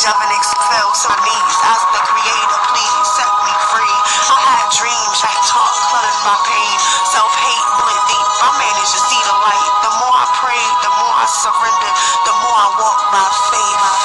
[0.00, 0.32] Devin
[0.72, 1.56] fell to knees.
[1.60, 3.96] Ask the creator, please set me free.
[4.32, 6.76] I had dreams, I talk, cluttered my pain.
[7.12, 8.28] Self hate, bullet deep.
[8.40, 9.72] I managed to see the light.
[9.84, 11.92] The more I pray, the more I surrender,
[12.24, 13.99] the more I walk by faith.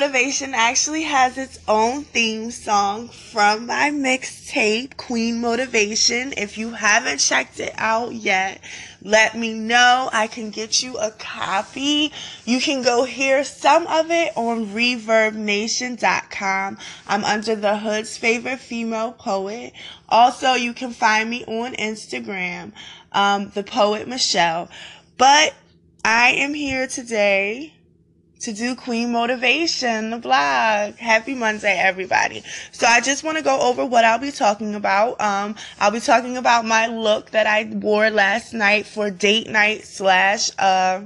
[0.00, 6.32] Motivation actually has its own theme song from my mixtape, Queen Motivation.
[6.36, 8.60] If you haven't checked it out yet,
[9.02, 10.08] let me know.
[10.12, 12.12] I can get you a copy.
[12.44, 16.78] You can go hear some of it on ReverbNation.com.
[17.08, 19.72] I'm under the Hood's favorite female poet.
[20.08, 22.70] Also, you can find me on Instagram,
[23.10, 24.68] um, the poet Michelle.
[25.16, 25.54] But
[26.04, 27.74] I am here today
[28.40, 30.94] to do Queen Motivation, the blog.
[30.94, 32.42] Happy Monday, everybody.
[32.70, 35.20] So I just want to go over what I'll be talking about.
[35.20, 39.84] Um, I'll be talking about my look that I wore last night for date night
[39.84, 41.02] slash, uh,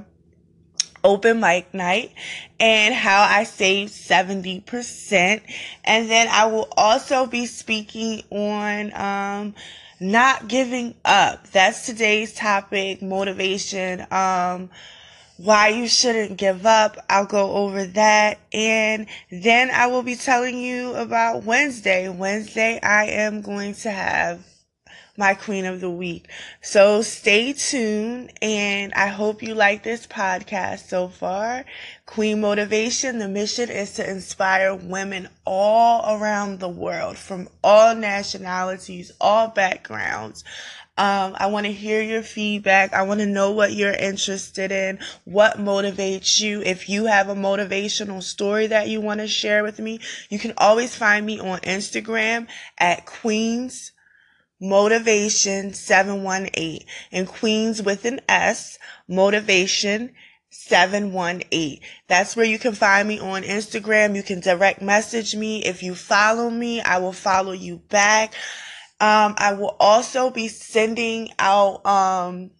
[1.03, 2.13] open mic night
[2.59, 5.41] and how I saved 70%.
[5.83, 9.55] And then I will also be speaking on, um,
[9.99, 11.49] not giving up.
[11.51, 14.05] That's today's topic, motivation.
[14.11, 14.69] Um,
[15.37, 16.97] why you shouldn't give up.
[17.09, 18.39] I'll go over that.
[18.51, 22.09] And then I will be telling you about Wednesday.
[22.09, 24.45] Wednesday, I am going to have
[25.15, 26.27] my queen of the week.
[26.61, 31.65] So stay tuned and I hope you like this podcast so far.
[32.05, 39.11] Queen Motivation, the mission is to inspire women all around the world from all nationalities,
[39.21, 40.43] all backgrounds.
[40.95, 42.93] Um, I want to hear your feedback.
[42.93, 46.61] I want to know what you're interested in, what motivates you.
[46.61, 49.99] If you have a motivational story that you want to share with me,
[50.29, 53.91] you can always find me on Instagram at Queens
[54.63, 60.13] Motivation 718 and Queens with an S, Motivation
[60.51, 61.81] 718.
[62.07, 64.15] That's where you can find me on Instagram.
[64.15, 65.65] You can direct message me.
[65.65, 68.35] If you follow me, I will follow you back.
[69.03, 72.51] Um, I will also be sending out um,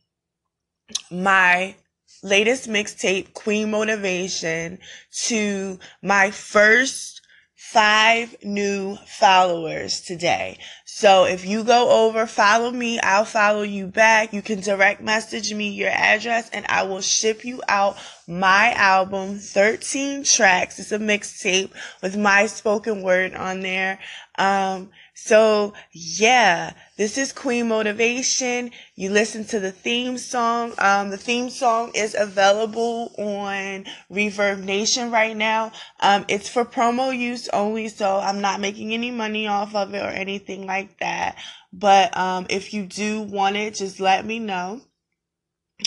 [1.09, 1.75] my
[2.21, 4.79] latest mixtape, Queen Motivation,
[5.27, 7.21] to my first
[7.55, 10.59] five new followers today.
[10.83, 14.33] So if you go over, follow me, I'll follow you back.
[14.33, 17.95] You can direct message me your address and I will ship you out
[18.27, 20.77] my album, 13 tracks.
[20.77, 21.71] It's a mixtape
[22.01, 23.97] with my spoken word on there.
[24.37, 28.71] Um, so yeah, this is Queen Motivation.
[28.95, 30.73] You listen to the theme song.
[30.79, 35.71] Um, the theme song is available on ReverbNation right now.
[35.99, 40.03] Um, it's for promo use only, so I'm not making any money off of it
[40.03, 41.37] or anything like that.
[41.71, 44.81] But, um, if you do want it, just let me know.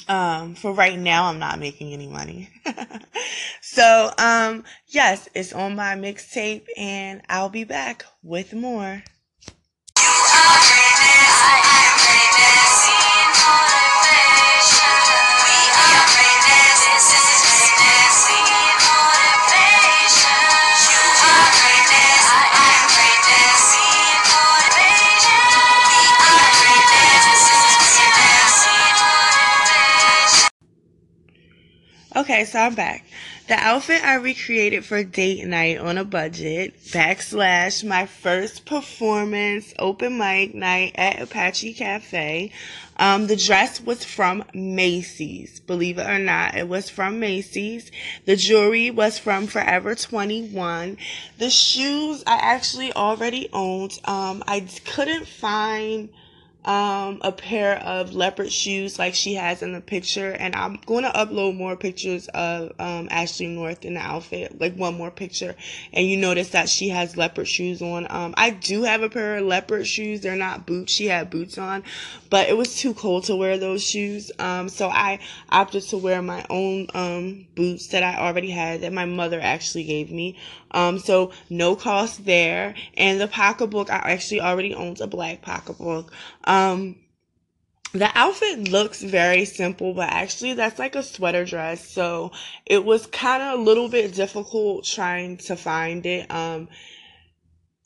[0.08, 2.48] Um, for right now, I'm not making any money.
[3.60, 9.02] so, um, yes, it's on my mixtape and I'll be back with more.
[32.54, 33.04] I'm back.
[33.48, 40.18] The outfit I recreated for date night on a budget, backslash my first performance open
[40.18, 42.50] mic night at Apache Cafe.
[42.98, 46.54] Um, the dress was from Macy's, believe it or not.
[46.56, 47.90] It was from Macy's.
[48.24, 50.96] The jewelry was from Forever 21.
[51.38, 53.98] The shoes I actually already owned.
[54.04, 56.08] Um, I couldn't find
[56.66, 60.32] um, a pair of leopard shoes like she has in the picture.
[60.32, 64.74] And I'm going to upload more pictures of um, Ashley North in the outfit, like
[64.74, 65.54] one more picture.
[65.92, 68.06] And you notice that she has leopard shoes on.
[68.10, 70.20] Um, I do have a pair of leopard shoes.
[70.20, 70.92] They're not boots.
[70.92, 71.84] She had boots on,
[72.30, 74.32] but it was too cold to wear those shoes.
[74.40, 75.20] Um, so I
[75.50, 79.84] opted to wear my own um, boots that I already had that my mother actually
[79.84, 80.36] gave me.
[80.72, 82.74] Um, so no cost there.
[82.96, 86.12] And the pocketbook, I actually already owns a black pocketbook.
[86.56, 86.96] Um,
[87.92, 91.88] the outfit looks very simple, but actually that's like a sweater dress.
[91.88, 92.32] So
[92.64, 96.30] it was kind of a little bit difficult trying to find it.
[96.30, 96.68] Um,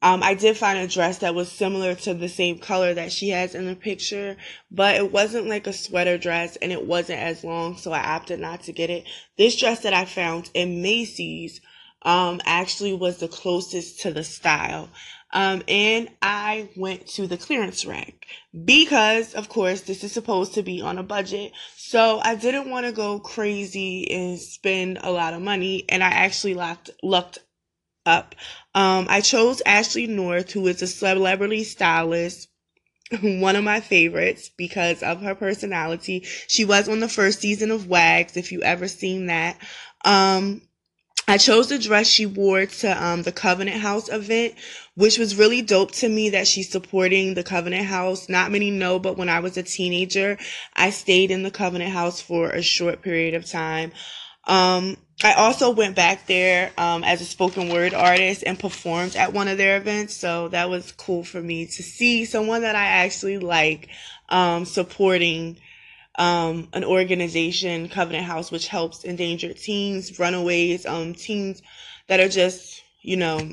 [0.03, 3.29] um, I did find a dress that was similar to the same color that she
[3.31, 4.37] has in the picture,
[4.71, 8.41] but it wasn't like a sweater dress and it wasn't as long, so I opted
[8.41, 9.05] not to get it.
[9.37, 11.61] This dress that I found in Macy's
[12.03, 14.89] um, actually was the closest to the style.
[15.33, 18.27] Um, and I went to the clearance rack
[18.65, 21.53] because, of course, this is supposed to be on a budget.
[21.77, 25.85] So I didn't want to go crazy and spend a lot of money.
[25.89, 27.39] And I actually locked, lucked
[28.07, 28.35] up.
[28.75, 32.49] Um, I chose Ashley North, who is a celebrity stylist
[33.23, 36.25] one of my favorites because of her personality.
[36.47, 39.59] She was on the first season of Wags, if you ever seen that.
[40.05, 40.63] Um,
[41.31, 44.55] I chose the dress she wore to um, the Covenant House event,
[44.97, 48.29] which was really dope to me that she's supporting the Covenant House.
[48.29, 50.39] Not many know, but when I was a teenager,
[50.75, 53.93] I stayed in the Covenant House for a short period of time.
[54.49, 59.33] Um, I also went back there um, as a spoken word artist and performed at
[59.33, 62.87] one of their events, so that was cool for me to see someone that I
[62.87, 63.89] actually like
[64.31, 65.61] um, supporting
[66.19, 71.63] um, an organization, Covenant House, which helps endangered teens, runaways, um, teens
[72.09, 73.53] that are just, you know,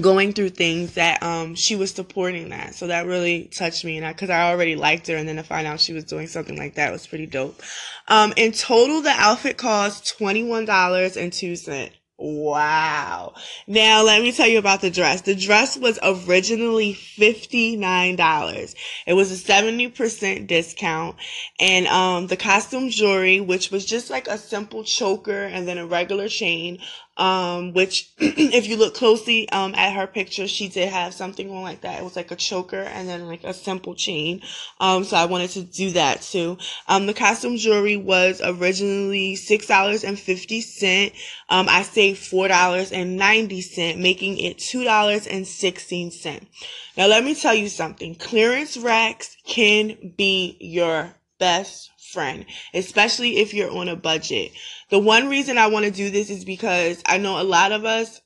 [0.00, 2.74] going through things that um she was supporting that.
[2.74, 5.36] So that really touched me and I because I, I already liked her and then
[5.36, 7.62] to find out she was doing something like that was pretty dope.
[8.08, 11.90] Um in total the outfit cost $21.02
[12.26, 13.34] Wow.
[13.66, 15.20] Now let me tell you about the dress.
[15.20, 18.74] The dress was originally $59.
[19.06, 21.16] It was a 70% discount
[21.60, 25.84] and um the costume jewelry which was just like a simple choker and then a
[25.84, 26.78] regular chain
[27.16, 31.62] um, which if you look closely um, at her picture, she did have something on
[31.62, 32.00] like that.
[32.00, 34.42] It was like a choker and then like a simple chain.
[34.80, 36.58] Um, so I wanted to do that too.
[36.88, 41.12] Um, the costume jewelry was originally six dollars and fifty cent.
[41.48, 46.48] Um, I saved four dollars and ninety cent, making it two dollars and sixteen cent.
[46.96, 48.14] Now let me tell you something.
[48.14, 54.52] Clearance racks can be your best friend, especially if you're on a budget.
[54.88, 57.84] The one reason I want to do this is because I know a lot of
[57.84, 58.20] us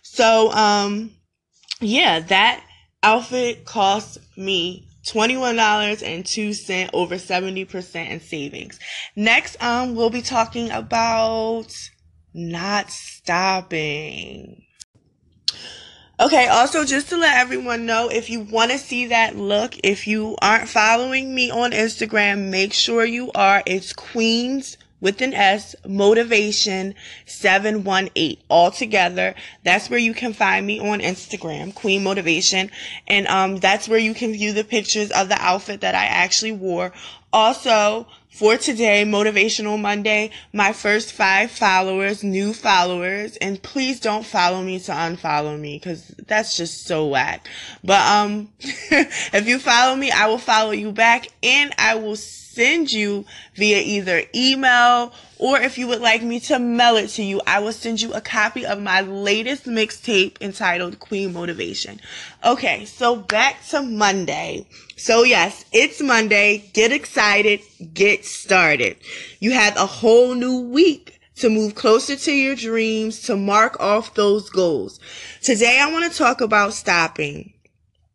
[0.03, 1.11] So, um,
[1.81, 2.63] yeah, that
[3.03, 8.79] outfit cost me $21.02 over 70% in savings.
[9.15, 11.73] Next, um, we'll be talking about
[12.33, 14.63] not stopping.
[16.19, 20.05] Okay, also just to let everyone know, if you want to see that look, if
[20.05, 23.63] you aren't following me on Instagram, make sure you are.
[23.65, 29.35] It's Queens with an S, motivation 718 all together.
[29.63, 32.71] That's where you can find me on Instagram, Queen Motivation.
[33.07, 36.51] And, um, that's where you can view the pictures of the outfit that I actually
[36.51, 36.91] wore.
[37.31, 44.61] Also, for today, Motivational Monday, my first five followers, new followers, and please don't follow
[44.63, 47.47] me to unfollow me because that's just so whack.
[47.83, 52.15] But, um, if you follow me, I will follow you back and I will
[52.51, 53.25] send you
[53.55, 57.59] via either email or if you would like me to mail it to you, I
[57.59, 62.01] will send you a copy of my latest mixtape entitled Queen Motivation.
[62.43, 64.67] Okay, so back to Monday.
[64.97, 66.69] So yes, it's Monday.
[66.73, 67.61] Get excited.
[67.93, 68.97] Get started.
[69.39, 74.13] You have a whole new week to move closer to your dreams, to mark off
[74.15, 74.99] those goals.
[75.41, 77.53] Today I want to talk about stopping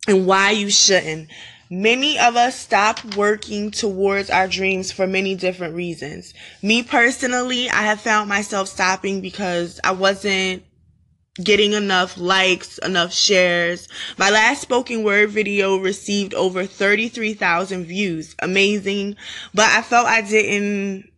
[0.06, 1.30] and why you shouldn't.
[1.70, 6.34] Many of us stop working towards our dreams for many different reasons.
[6.62, 10.62] Me personally, I have found myself stopping because I wasn't
[11.42, 13.88] getting enough likes, enough shares.
[14.18, 18.36] My last spoken word video received over 33,000 views.
[18.40, 19.16] Amazing.
[19.52, 21.10] But I felt I didn't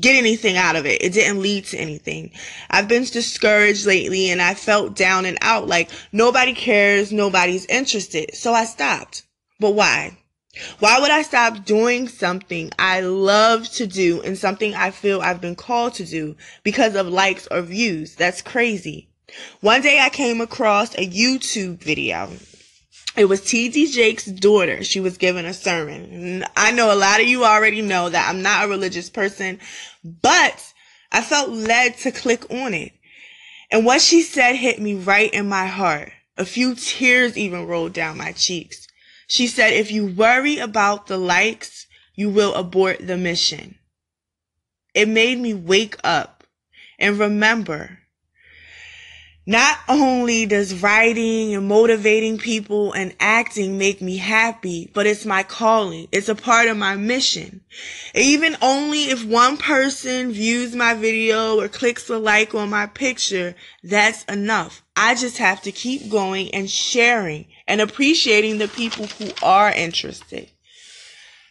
[0.00, 1.02] get anything out of it.
[1.02, 2.32] It didn't lead to anything.
[2.70, 8.34] I've been discouraged lately and I felt down and out like nobody cares, nobody's interested.
[8.34, 9.25] So I stopped.
[9.58, 10.18] But why?
[10.78, 15.40] Why would I stop doing something I love to do and something I feel I've
[15.40, 18.14] been called to do because of likes or views?
[18.14, 19.08] That's crazy.
[19.60, 22.30] One day I came across a YouTube video.
[23.16, 24.84] It was TD Jakes' daughter.
[24.84, 26.44] She was giving a sermon.
[26.56, 29.58] I know a lot of you already know that I'm not a religious person,
[30.04, 30.72] but
[31.10, 32.92] I felt led to click on it.
[33.70, 36.12] And what she said hit me right in my heart.
[36.38, 38.85] A few tears even rolled down my cheeks.
[39.26, 43.78] She said, if you worry about the likes, you will abort the mission.
[44.94, 46.44] It made me wake up
[46.98, 47.98] and remember
[49.48, 55.44] not only does writing and motivating people and acting make me happy, but it's my
[55.44, 56.08] calling.
[56.10, 57.60] It's a part of my mission.
[58.12, 63.54] Even only if one person views my video or clicks a like on my picture,
[63.84, 64.82] that's enough.
[64.96, 70.50] I just have to keep going and sharing and appreciating the people who are interested.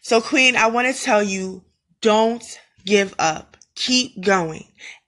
[0.02, 1.64] So Queen, I want to tell you,
[2.02, 2.44] don't
[2.86, 3.58] give up.
[3.76, 4.66] Keep going.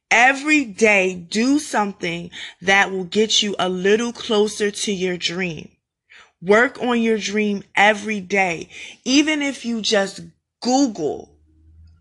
[0.10, 5.70] Every day, do something that will get you a little closer to your dream.
[6.42, 8.70] Work on your dream every day.
[9.04, 10.22] Even if you just
[10.62, 11.38] Google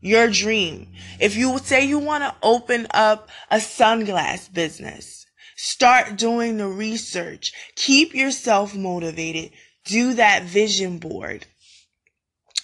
[0.01, 0.89] your dream.
[1.19, 5.26] If you say you want to open up a sunglass business,
[5.57, 7.53] start doing the research.
[7.75, 9.53] Keep yourself motivated.
[9.85, 11.47] Do that vision board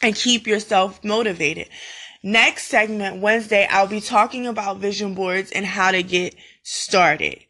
[0.03, 1.69] and keep yourself motivated.
[2.23, 7.41] Next segment, Wednesday, I'll be talking about vision boards and how to get started.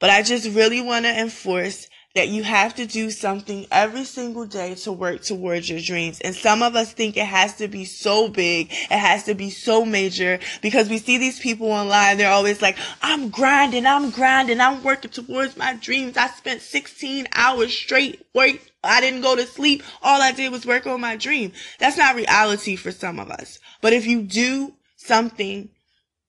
[0.00, 1.87] But I just really want to enforce
[2.18, 6.20] that you have to do something every single day to work towards your dreams.
[6.20, 8.72] And some of us think it has to be so big.
[8.72, 12.16] It has to be so major because we see these people online.
[12.16, 16.16] They're always like, I'm grinding, I'm grinding, I'm working towards my dreams.
[16.16, 18.58] I spent 16 hours straight work.
[18.82, 19.84] I didn't go to sleep.
[20.02, 21.52] All I did was work on my dream.
[21.78, 23.60] That's not reality for some of us.
[23.80, 25.68] But if you do something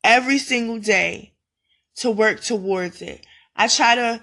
[0.03, 1.33] every single day
[1.95, 4.21] to work towards it, I try to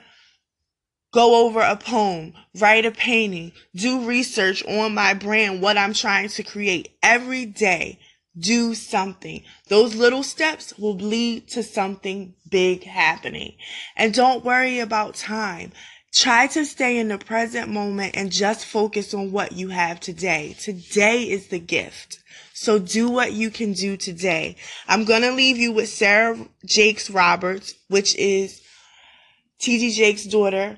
[1.16, 6.28] go over a poem, write a painting, do research on my brand, what I'm trying
[6.28, 7.99] to create every day.
[8.38, 9.42] Do something.
[9.68, 13.56] Those little steps will lead to something big happening.
[13.96, 15.73] And don't worry about time.
[16.12, 20.54] Try to stay in the present moment and just focus on what you have today.
[20.61, 22.18] Today is the gift.
[22.52, 24.56] So do what you can do today.
[24.87, 28.61] I'm going to leave you with Sarah Jakes Roberts, which is
[29.62, 30.76] TD Jakes' daughter.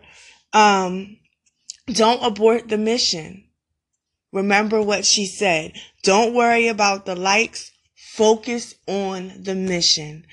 [0.53, 1.19] Um,
[1.87, 3.45] don't abort the mission.
[4.33, 5.73] Remember what she said.
[6.03, 7.73] Don't worry about the likes.
[7.97, 10.27] Focus on the mission.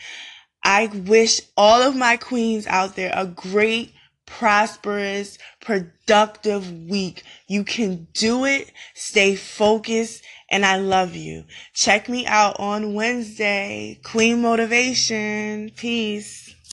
[0.63, 3.93] I wish all of my queens out there a great
[4.25, 7.23] prosperous, productive week.
[7.47, 8.71] You can do it.
[8.95, 10.23] Stay focused.
[10.49, 11.45] And I love you.
[11.73, 13.99] Check me out on Wednesday.
[14.03, 15.71] Queen Motivation.
[15.75, 16.54] Peace.